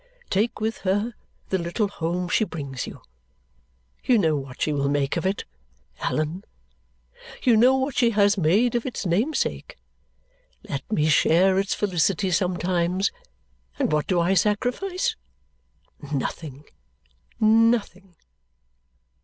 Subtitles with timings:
[0.31, 1.13] Take with her
[1.49, 3.03] the little home she brings you.
[4.03, 5.45] You know what she will make it,
[5.99, 6.43] Allan;
[7.43, 9.77] you know what she has made its namesake.
[10.67, 13.11] Let me share its felicity sometimes,
[13.77, 15.15] and what do I sacrifice?
[16.11, 16.63] Nothing,
[17.39, 18.15] nothing."